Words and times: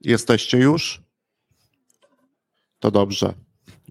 Jesteście 0.00 0.58
już? 0.58 1.02
To 2.78 2.90
dobrze. 2.90 3.34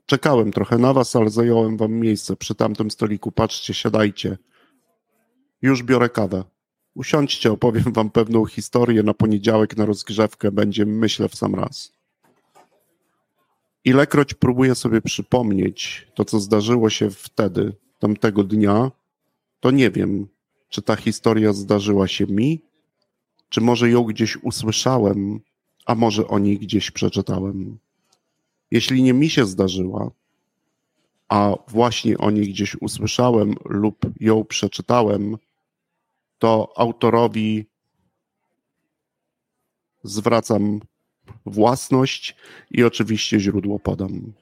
Czekałem 0.05 0.52
trochę 0.52 0.78
na 0.78 0.93
was, 0.93 1.16
ale 1.16 1.29
zająłem 1.29 1.78
wam 1.78 1.91
miejsce 1.91 2.36
przy 2.36 2.55
tamtym 2.55 2.91
stoliku. 2.91 3.32
Patrzcie, 3.32 3.73
siadajcie. 3.73 4.38
Już 5.61 5.84
biorę 5.84 6.09
kawę. 6.09 6.43
Usiądźcie, 6.95 7.52
opowiem 7.52 7.93
wam 7.93 8.09
pewną 8.09 8.45
historię 8.45 9.04
na 9.04 9.14
poniedziałek 9.14 9.77
na 9.77 9.86
rozgrzewkę. 9.86 10.52
Będzie, 10.52 10.86
myślę, 10.86 11.30
w 11.30 11.36
sam 11.36 11.55
raz. 11.55 11.91
Ilekroć 13.86 14.34
próbuję 14.34 14.76
sobie 14.76 15.02
przypomnieć 15.02 16.07
to, 16.16 16.26
co 16.26 16.39
zdarzyło 16.39 16.89
się 16.89 17.10
wtedy, 17.10 17.76
tamtego 18.00 18.44
dnia, 18.44 18.91
to 19.60 19.71
nie 19.71 19.91
wiem, 19.91 20.28
czy 20.70 20.82
ta 20.82 20.96
historia 20.96 21.54
zdarzyła 21.54 22.07
się 22.07 22.28
mi, 22.28 22.61
czy 23.50 23.61
może 23.61 23.89
ją 23.89 24.04
gdzieś 24.04 24.37
usłyszałem, 24.37 25.39
a 25.89 25.96
może 25.96 26.28
o 26.28 26.39
niej 26.39 26.60
gdzieś 26.60 26.92
przeczytałem. 26.92 27.78
Jeśli 28.71 29.04
nie 29.04 29.14
mi 29.14 29.30
się 29.30 29.46
zdarzyła, 29.46 30.11
a 31.30 31.56
właśnie 31.68 32.17
o 32.17 32.31
niej 32.31 32.50
gdzieś 32.50 32.75
usłyszałem 32.75 33.56
lub 33.66 33.97
ją 34.20 34.45
przeczytałem, 34.45 35.38
to 36.39 36.73
autorowi 36.75 37.66
zwracam 40.03 40.80
własność 41.45 42.36
i 42.72 42.83
oczywiście 42.83 43.39
źródło 43.39 43.80
podam. 43.80 44.33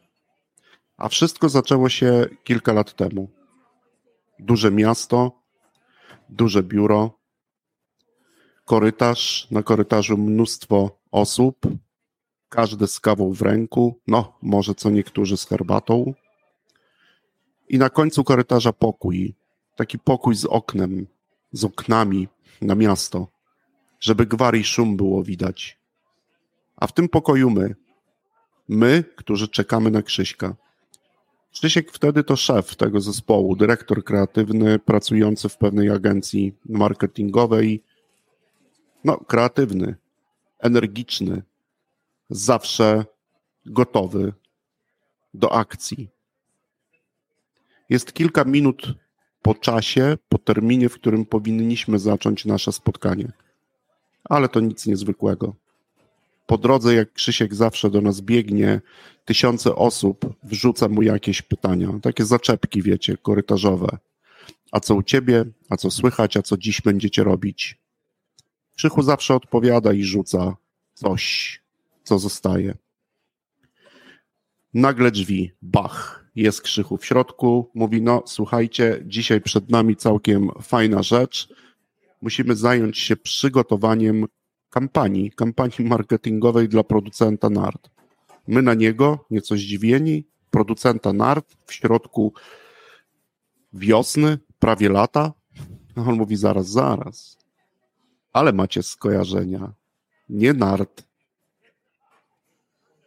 A 0.98 1.10
wszystko 1.10 1.50
zaczęło 1.50 1.90
się 1.90 2.26
kilka 2.44 2.74
lat 2.74 2.96
temu. 2.96 3.30
Duże 4.40 4.72
miasto, 4.72 5.32
duże 6.30 6.64
biuro, 6.64 7.20
korytarz, 8.66 9.48
na 9.52 9.64
korytarzu 9.64 10.18
mnóstwo 10.18 10.98
osób, 11.20 11.57
każdy 12.49 12.87
z 12.87 12.99
kawą 12.99 13.34
w 13.34 13.41
ręku, 13.41 13.99
no 14.07 14.37
może 14.41 14.76
co 14.76 14.90
niektórzy 14.90 15.37
z 15.37 15.46
herbatą. 15.46 16.13
I 17.70 17.77
na 17.77 17.90
końcu 17.90 18.24
korytarza 18.24 18.74
pokój, 18.74 19.35
taki 19.76 19.99
pokój 19.99 20.35
z 20.35 20.46
oknem, 20.46 21.07
z 21.51 21.63
oknami 21.63 22.27
na 22.62 22.76
miasto, 22.76 23.27
żeby 23.99 24.26
gwar 24.26 24.55
i 24.55 24.63
szum 24.63 24.98
było 24.98 25.24
widać. 25.24 25.79
A 26.76 26.87
w 26.87 26.93
tym 26.93 27.09
pokoju 27.09 27.49
my, 27.49 27.76
my, 28.68 29.04
którzy 29.15 29.48
czekamy 29.48 29.91
na 29.91 30.02
Krzyśka. 30.02 30.55
Krzysiek 31.52 31.91
wtedy 31.91 32.24
to 32.24 32.35
szef 32.35 32.76
tego 32.76 33.02
zespołu, 33.02 33.55
dyrektor 33.55 34.04
kreatywny, 34.04 34.79
pracujący 34.79 35.49
w 35.49 35.57
pewnej 35.57 35.90
agencji 35.90 36.54
marketingowej. 36.65 37.84
No, 39.04 39.18
kreatywny, 39.18 39.96
energiczny, 40.60 41.41
zawsze 42.30 43.05
gotowy 43.66 44.34
do 45.34 45.54
akcji. 45.54 46.10
Jest 47.90 48.14
kilka 48.14 48.44
minut 48.44 48.94
po 49.41 49.55
czasie, 49.55 50.18
po 50.30 50.38
terminie, 50.38 50.90
w 50.90 50.94
którym 50.94 51.26
powinniśmy 51.26 51.99
zacząć 51.99 52.46
nasze 52.46 52.72
spotkanie. 52.72 53.32
Ale 54.24 54.49
to 54.49 54.60
nic 54.60 54.86
niezwykłego. 54.86 55.55
Po 56.46 56.58
drodze, 56.58 56.96
jak 56.96 57.14
Krzysiek 57.14 57.55
zawsze 57.55 57.90
do 57.90 58.02
nas 58.02 58.21
biegnie, 58.21 58.82
tysiące 59.26 59.76
osób 59.76 60.34
wrzuca 60.44 60.90
mu 60.90 61.02
jakieś 61.02 61.42
pytania. 61.42 61.90
Takie 62.02 62.26
zaczepki, 62.26 62.82
wiecie, 62.82 63.18
korytarzowe. 63.18 63.98
A 64.72 64.80
co 64.80 64.96
u 64.96 65.03
ciebie? 65.03 65.46
A 65.69 65.78
co 65.78 65.92
słychać? 65.92 66.38
A 66.38 66.42
co 66.42 66.58
dziś 66.58 66.81
będziecie 66.81 67.24
robić? 67.24 67.78
Krzychu 68.78 69.02
zawsze 69.02 69.36
odpowiada 69.36 69.94
i 69.94 70.03
rzuca 70.03 70.56
coś, 70.94 71.59
co 72.03 72.20
zostaje. 72.20 72.78
Nagle 74.74 75.12
drzwi, 75.12 75.52
bach, 75.62 76.26
jest 76.36 76.62
Krzychu 76.62 76.98
w 76.98 77.06
środku, 77.06 77.72
mówi, 77.74 78.02
no 78.02 78.24
słuchajcie, 78.26 79.04
dzisiaj 79.06 79.42
przed 79.42 79.70
nami 79.70 79.96
całkiem 79.96 80.50
fajna 80.62 81.04
rzecz, 81.04 81.54
musimy 82.22 82.56
zająć 82.56 82.98
się 82.98 83.16
przygotowaniem 83.16 84.26
kampanii, 84.70 85.32
kampanii 85.32 85.86
marketingowej 85.86 86.70
dla 86.70 86.84
producenta 86.84 87.50
nart. 87.50 87.90
My 88.48 88.62
na 88.62 88.74
niego, 88.74 89.26
nieco 89.32 89.56
zdziwieni, 89.56 90.28
producenta 90.52 91.14
nart 91.14 91.58
w 91.66 91.74
środku 91.74 92.34
wiosny, 93.74 94.40
prawie 94.60 94.90
lata. 94.90 95.34
On 95.96 96.16
mówi 96.16 96.36
zaraz, 96.36 96.70
zaraz. 96.70 97.38
Ale 98.38 98.53
macie 98.53 98.84
skojarzenia. 98.84 99.74
Nie 100.30 100.53
nart 100.53 101.03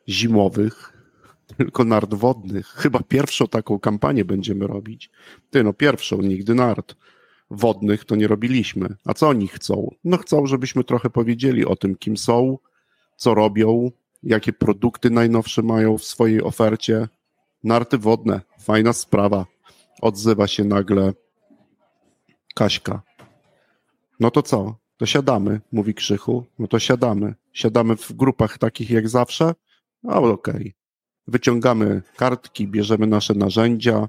zimowych, 0.09 0.93
tylko 1.57 1.85
nart 1.85 2.15
wodnych. 2.15 2.67
Chyba 2.67 3.01
pierwszą 3.03 3.47
taką 3.47 3.79
kampanię 3.79 4.25
będziemy 4.25 4.67
robić. 4.67 5.11
Ty, 5.51 5.65
no 5.65 5.73
pierwszą, 5.73 6.23
nigdy 6.23 6.55
nart 6.55 6.97
wodnych 7.51 8.05
to 8.05 8.17
nie 8.17 8.29
robiliśmy. 8.29 8.97
A 9.05 9.15
co 9.15 9.29
oni 9.29 9.49
chcą? 9.49 9.95
No 10.05 10.17
chcą, 10.17 10.47
żebyśmy 10.47 10.85
trochę 10.85 11.11
powiedzieli 11.11 11.67
o 11.67 11.77
tym, 11.77 11.97
kim 11.97 12.17
są, 12.17 12.59
co 13.17 13.35
robią, 13.35 13.91
jakie 14.23 14.53
produkty 14.53 15.11
najnowsze 15.11 15.63
mają 15.63 15.99
w 15.99 16.05
swojej 16.05 16.43
ofercie. 16.43 17.09
Narty 17.65 17.99
wodne, 17.99 18.41
fajna 18.61 18.93
sprawa. 18.93 19.47
Odzywa 20.01 20.47
się 20.47 20.65
nagle 20.65 21.13
Kaśka. 22.55 23.03
No 24.21 24.31
to 24.31 24.43
co? 24.43 24.81
To 25.01 25.07
siadamy, 25.07 25.61
mówi 25.73 25.95
Krzychu. 25.95 26.45
No 26.59 26.67
to 26.67 26.79
siadamy. 26.79 27.35
Siadamy 27.53 27.97
w 27.97 28.13
grupach 28.13 28.59
takich 28.59 28.91
jak 28.91 29.09
zawsze? 29.09 29.55
No 30.03 30.15
okej. 30.17 30.55
Okay. 30.55 30.73
Wyciągamy 31.29 32.03
kartki, 32.17 32.69
bierzemy 32.69 33.07
nasze 33.07 33.35
narzędzia 33.35 34.09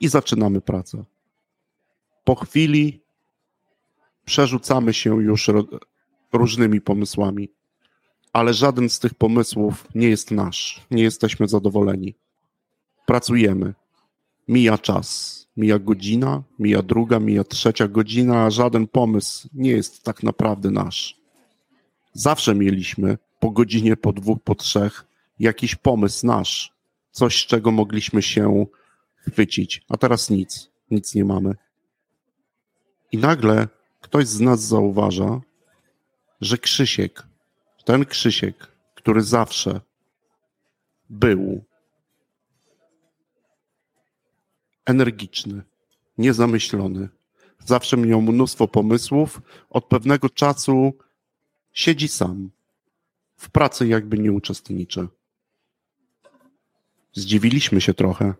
i 0.00 0.08
zaczynamy 0.08 0.60
pracę 0.60 1.04
po 2.30 2.34
chwili 2.34 3.00
przerzucamy 4.24 4.94
się 4.94 5.22
już 5.22 5.50
różnymi 6.32 6.80
pomysłami, 6.80 7.48
ale 8.32 8.54
żaden 8.54 8.88
z 8.88 8.98
tych 8.98 9.14
pomysłów 9.14 9.88
nie 9.94 10.08
jest 10.08 10.30
nasz. 10.30 10.86
Nie 10.90 11.02
jesteśmy 11.02 11.48
zadowoleni. 11.48 12.14
Pracujemy. 13.06 13.74
Mija 14.50 14.78
czas. 14.78 15.40
Mija 15.56 15.78
godzina, 15.78 16.42
mija 16.58 16.82
druga, 16.82 17.20
mija 17.20 17.44
trzecia 17.44 17.88
godzina, 17.88 18.44
a 18.44 18.50
żaden 18.50 18.86
pomysł 18.86 19.48
nie 19.52 19.70
jest 19.70 20.02
tak 20.02 20.22
naprawdę 20.22 20.70
nasz. 20.70 21.16
Zawsze 22.12 22.54
mieliśmy 22.54 23.18
po 23.40 23.50
godzinie, 23.50 23.96
po 23.96 24.12
dwóch, 24.12 24.38
po 24.44 24.54
trzech 24.54 25.06
jakiś 25.38 25.74
pomysł 25.74 26.26
nasz, 26.26 26.72
coś, 27.10 27.46
czego 27.46 27.70
mogliśmy 27.70 28.22
się 28.22 28.66
chwycić, 29.16 29.84
a 29.88 29.96
teraz 29.96 30.30
nic, 30.30 30.70
nic 30.90 31.14
nie 31.14 31.24
mamy. 31.24 31.54
I 33.12 33.18
nagle 33.18 33.68
ktoś 34.00 34.26
z 34.26 34.40
nas 34.40 34.60
zauważa, 34.60 35.40
że 36.40 36.58
Krzysiek, 36.58 37.26
ten 37.84 38.04
Krzysiek, 38.04 38.68
który 38.94 39.22
zawsze 39.22 39.80
był 41.10 41.69
energiczny, 44.86 45.62
niezamyślony, 46.18 47.08
zawsze 47.64 47.96
miał 47.96 48.22
mnóstwo 48.22 48.68
pomysłów, 48.68 49.42
od 49.70 49.84
pewnego 49.84 50.28
czasu 50.28 50.92
siedzi 51.72 52.08
sam. 52.08 52.50
W 53.36 53.50
pracy 53.50 53.88
jakby 53.88 54.18
nie 54.18 54.32
uczestniczy. 54.32 55.08
Zdziwiliśmy 57.12 57.80
się 57.80 57.94
trochę. 57.94 58.34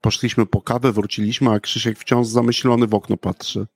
Poszliśmy 0.00 0.46
po 0.46 0.60
kawę, 0.60 0.92
wróciliśmy, 0.92 1.50
a 1.50 1.60
Krzysiek 1.60 1.98
wciąż 1.98 2.26
zamyślony 2.26 2.86
w 2.86 2.94
okno 2.94 3.16
patrzy. 3.16 3.66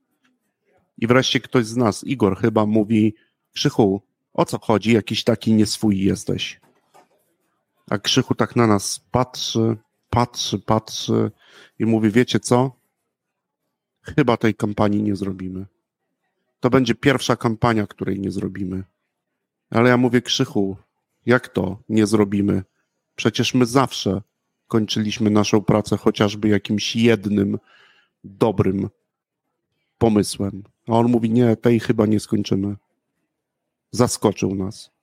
I 0.98 1.06
wreszcie 1.06 1.40
ktoś 1.40 1.66
z 1.66 1.76
nas, 1.76 2.04
Igor 2.04 2.38
chyba, 2.38 2.66
mówi: 2.66 3.14
Krzychu, 3.52 4.02
o 4.34 4.44
co 4.44 4.58
chodzi? 4.58 4.92
Jakiś 4.92 5.24
taki 5.24 5.52
nieswój 5.52 6.00
jesteś. 6.00 6.60
A 7.90 7.98
Krzychu 7.98 8.34
tak 8.34 8.56
na 8.56 8.66
nas 8.66 9.00
patrzy, 9.10 9.76
patrzy, 10.10 10.58
patrzy 10.58 11.30
i 11.78 11.86
mówi: 11.86 12.10
Wiecie 12.10 12.40
co? 12.40 12.76
Chyba 14.02 14.36
tej 14.36 14.54
kampanii 14.54 15.02
nie 15.02 15.16
zrobimy. 15.16 15.66
To 16.60 16.70
będzie 16.70 16.94
pierwsza 16.94 17.36
kampania, 17.36 17.86
której 17.86 18.20
nie 18.20 18.30
zrobimy. 18.30 18.84
Ale 19.70 19.88
ja 19.88 19.96
mówię: 19.96 20.22
Krzychu, 20.22 20.76
jak 21.26 21.48
to 21.48 21.78
nie 21.88 22.06
zrobimy? 22.06 22.62
Przecież 23.16 23.54
my 23.54 23.66
zawsze 23.66 24.22
kończyliśmy 24.68 25.30
naszą 25.30 25.62
pracę 25.62 25.96
chociażby 25.96 26.48
jakimś 26.48 26.96
jednym 26.96 27.58
dobrym 28.24 28.88
pomysłem. 29.98 30.62
A 30.88 30.92
on 30.92 31.10
mówi: 31.10 31.30
Nie, 31.30 31.56
tej 31.56 31.80
chyba 31.80 32.06
nie 32.06 32.20
skończymy. 32.20 32.76
Zaskoczył 33.90 34.54
nas. 34.54 34.95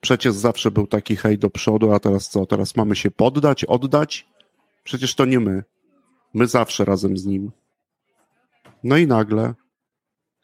Przecież 0.00 0.34
zawsze 0.34 0.70
był 0.70 0.86
taki 0.86 1.16
hej 1.16 1.38
do 1.38 1.50
przodu, 1.50 1.92
a 1.92 2.00
teraz 2.00 2.28
co? 2.28 2.46
Teraz 2.46 2.76
mamy 2.76 2.96
się 2.96 3.10
poddać, 3.10 3.64
oddać? 3.64 4.26
Przecież 4.84 5.14
to 5.14 5.24
nie 5.24 5.40
my. 5.40 5.64
My 6.34 6.46
zawsze 6.46 6.84
razem 6.84 7.16
z 7.16 7.26
nim. 7.26 7.50
No 8.84 8.96
i 8.96 9.06
nagle 9.06 9.54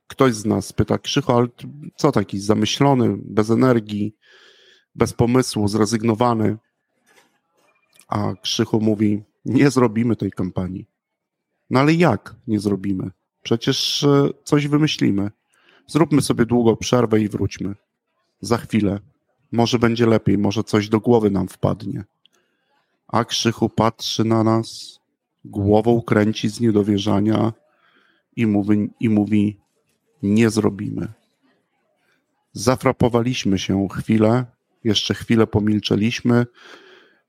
ktoś 0.07 0.35
z 0.35 0.45
nas 0.45 0.73
pyta, 0.73 0.99
Krzycho, 0.99 1.37
ale 1.37 1.49
co 1.97 2.13
taki 2.13 2.41
zamyślony, 2.41 3.17
bez 3.19 3.51
energii, 3.51 4.17
bez 4.95 5.13
pomysłu, 5.13 5.69
zrezygnowany? 5.69 6.57
A 8.09 8.35
Krzychu 8.43 8.81
mówi, 8.81 9.23
nie 9.45 9.71
zrobimy 9.71 10.17
tej 10.17 10.31
kampanii. 10.31 10.87
No 11.71 11.81
ale 11.81 11.95
jak 11.95 12.37
nie 12.47 12.61
zrobimy? 12.61 13.11
Przecież 13.43 14.05
e, 14.05 14.29
coś 14.45 14.69
wymyślimy. 14.69 15.31
Zróbmy 15.87 16.23
sobie 16.23 16.47
długą 16.47 16.77
przerwę 16.77 17.21
i 17.21 17.29
wróćmy. 17.29 17.75
Za 18.41 18.57
chwilę. 18.57 19.01
Może 19.53 19.79
będzie 19.79 20.07
lepiej, 20.07 20.39
może 20.39 20.65
coś 20.65 20.89
do 20.89 21.01
głowy 21.01 21.31
nam 21.31 21.49
wpadnie. 21.49 22.05
A 23.09 23.25
Krzychu 23.25 23.69
patrzy 23.69 24.25
na 24.25 24.45
nas, 24.45 25.01
głową 25.45 26.03
kręci 26.03 26.49
z 26.49 26.61
niedowierzania 26.61 27.53
i 28.37 28.47
mówi, 28.47 28.89
i 29.01 29.09
mówi 29.09 29.57
nie 30.23 30.51
zrobimy. 30.51 31.13
Zafrapowaliśmy 32.53 33.59
się 33.59 33.89
chwilę, 33.89 34.47
jeszcze 34.85 35.15
chwilę 35.15 35.47
pomilczeliśmy 35.47 36.47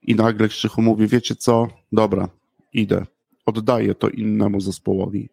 i 0.02 0.14
nagle 0.14 0.48
Krzychu 0.48 0.82
mówi, 0.82 1.06
wiecie 1.06 1.36
co, 1.36 1.68
dobra, 1.92 2.28
idę, 2.72 3.06
oddaję 3.46 3.94
to 3.94 4.08
innemu 4.08 4.60
zespołowi. 4.60 5.28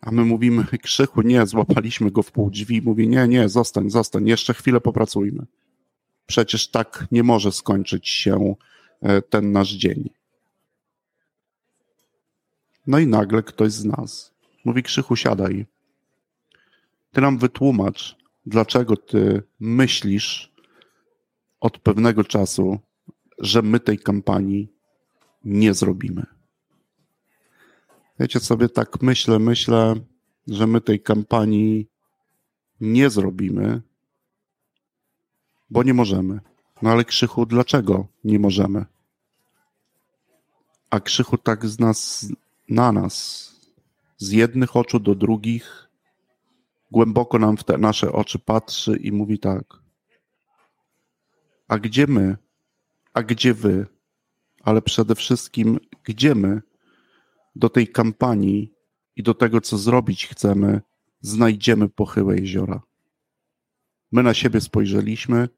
A 0.00 0.10
my 0.10 0.24
mówimy, 0.24 0.64
Krzychu, 0.82 1.22
nie, 1.22 1.46
złapaliśmy 1.46 2.10
go 2.10 2.22
w 2.22 2.32
pół 2.32 2.50
drzwi. 2.50 2.82
Mówi, 2.82 3.08
nie, 3.08 3.28
nie, 3.28 3.48
zostań, 3.48 3.90
zostań, 3.90 4.28
jeszcze 4.28 4.54
chwilę 4.54 4.80
popracujmy. 4.80 5.46
Przecież 6.32 6.68
tak 6.68 7.06
nie 7.10 7.22
może 7.22 7.52
skończyć 7.52 8.08
się 8.08 8.54
e, 9.02 9.22
ten 9.22 9.52
nasz 9.52 9.70
dzień. 9.70 10.10
No 12.86 12.98
i 12.98 13.06
nagle 13.06 13.42
ktoś 13.42 13.72
z 13.72 13.84
nas 13.84 14.32
mówi, 14.64 14.82
Krzychu, 14.82 15.16
siadaj. 15.16 15.66
Ty 17.12 17.20
nam 17.20 17.38
wytłumacz, 17.38 18.16
dlaczego 18.46 18.96
ty 18.96 19.42
myślisz 19.60 20.52
od 21.60 21.78
pewnego 21.78 22.24
czasu, 22.24 22.78
że 23.38 23.62
my 23.62 23.80
tej 23.80 23.98
kampanii 23.98 24.68
nie 25.44 25.74
zrobimy. 25.74 26.26
Wiecie 28.20 28.40
sobie, 28.40 28.68
tak 28.68 29.02
myślę, 29.02 29.38
myślę, 29.38 29.94
że 30.46 30.66
my 30.66 30.80
tej 30.80 31.00
kampanii 31.00 31.88
nie 32.80 33.10
zrobimy, 33.10 33.82
bo 35.72 35.82
nie 35.82 35.94
możemy. 35.94 36.40
No 36.82 36.90
ale 36.90 37.04
Krzychu, 37.04 37.46
dlaczego 37.46 38.06
nie 38.24 38.38
możemy? 38.38 38.84
A 40.90 41.00
Krzychu 41.00 41.38
tak 41.38 41.66
z 41.66 41.78
nas, 41.78 42.28
na 42.68 42.92
nas, 42.92 43.12
z 44.16 44.30
jednych 44.30 44.76
oczu 44.76 45.00
do 45.00 45.14
drugich, 45.14 45.88
głęboko 46.90 47.38
nam 47.38 47.56
w 47.56 47.64
te 47.64 47.78
nasze 47.78 48.12
oczy 48.12 48.38
patrzy 48.38 48.96
i 48.96 49.12
mówi 49.12 49.38
tak. 49.38 49.64
A 51.68 51.78
gdzie 51.78 52.06
my? 52.06 52.36
A 53.14 53.22
gdzie 53.22 53.54
wy? 53.54 53.86
Ale 54.62 54.82
przede 54.82 55.14
wszystkim, 55.14 55.80
gdzie 56.04 56.34
my 56.34 56.62
do 57.56 57.68
tej 57.68 57.88
kampanii 57.88 58.72
i 59.16 59.22
do 59.22 59.34
tego, 59.34 59.60
co 59.60 59.78
zrobić 59.78 60.26
chcemy, 60.26 60.80
znajdziemy 61.20 61.88
pochyłe 61.88 62.36
jeziora. 62.36 62.82
My 64.12 64.22
na 64.22 64.34
siebie 64.34 64.60
spojrzeliśmy 64.60 65.48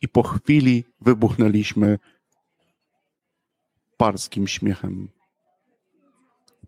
i 0.00 0.08
po 0.08 0.22
chwili 0.22 0.84
wybuchnęliśmy 1.00 1.98
parskim 3.96 4.48
śmiechem. 4.48 5.08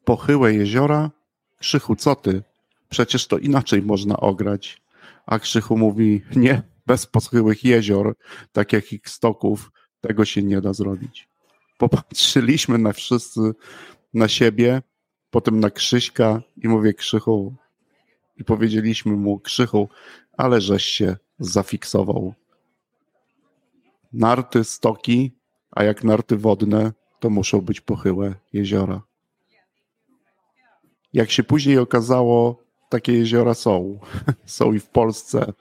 Pochyłe 0.04 0.54
jeziora? 0.54 1.10
Krzychu, 1.58 1.96
co 1.96 2.16
ty? 2.16 2.42
Przecież 2.88 3.26
to 3.26 3.38
inaczej 3.38 3.82
można 3.82 4.16
ograć. 4.16 4.82
A 5.26 5.38
Krzychu 5.38 5.78
mówi, 5.78 6.22
nie, 6.36 6.62
bez 6.86 7.06
pochyłych 7.06 7.64
jezior, 7.64 8.16
tak 8.52 8.72
jak 8.72 8.92
ich 8.92 9.08
stoków, 9.08 9.70
tego 10.00 10.24
się 10.24 10.42
nie 10.42 10.60
da 10.60 10.72
zrobić. 10.72 11.28
Popatrzyliśmy 11.78 12.78
na 12.78 12.92
wszyscy 12.92 13.40
na 14.14 14.28
siebie, 14.28 14.82
potem 15.30 15.60
na 15.60 15.70
Krzyśka 15.70 16.42
i 16.56 16.68
mówię 16.68 16.94
Krzychu. 16.94 17.54
I 18.36 18.44
powiedzieliśmy 18.44 19.12
mu 19.12 19.38
Krzychu, 19.40 19.88
ale 20.36 20.60
żeś 20.60 20.84
się 20.84 21.16
zafiksował. 21.38 22.34
Narty, 24.16 24.64
stoki, 24.64 25.36
a 25.70 25.84
jak 25.84 26.04
narty 26.04 26.36
wodne, 26.36 26.92
to 27.20 27.30
muszą 27.30 27.60
być 27.60 27.80
pochyłe 27.80 28.34
jeziora. 28.52 29.02
Jak 31.12 31.30
się 31.30 31.44
później 31.44 31.78
okazało, 31.78 32.62
takie 32.88 33.12
jeziora 33.12 33.54
są. 33.54 33.98
są 34.46 34.72
i 34.72 34.80
w 34.80 34.88
Polsce. 34.88 35.52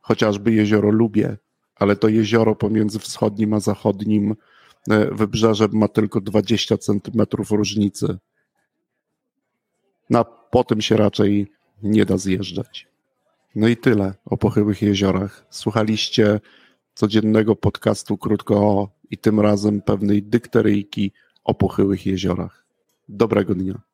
Chociażby 0.00 0.52
jezioro 0.52 0.90
Lubie, 0.90 1.36
ale 1.76 1.96
to 1.96 2.08
jezioro 2.08 2.54
pomiędzy 2.54 2.98
wschodnim 2.98 3.54
a 3.54 3.60
zachodnim 3.60 4.34
e, 4.90 5.14
wybrzeżem 5.14 5.70
ma 5.72 5.88
tylko 5.88 6.20
20 6.20 6.78
centymetrów 6.78 7.50
różnicy. 7.50 8.18
Na 10.10 10.24
potem 10.24 10.80
się 10.80 10.96
raczej 10.96 11.52
nie 11.82 12.04
da 12.04 12.16
zjeżdżać. 12.16 12.88
No 13.54 13.68
i 13.68 13.76
tyle 13.76 14.14
o 14.24 14.36
pochyłych 14.36 14.82
jeziorach. 14.82 15.46
Słuchaliście 15.50 16.40
codziennego 16.96 17.56
podcastu 17.56 18.18
krótko 18.18 18.54
o 18.54 18.88
i 19.10 19.18
tym 19.18 19.40
razem 19.40 19.82
pewnej 19.82 20.22
dykteryjki 20.22 21.12
o 21.44 21.54
pochyłych 21.54 22.06
jeziorach. 22.06 22.66
Dobrego 23.08 23.54
dnia. 23.54 23.85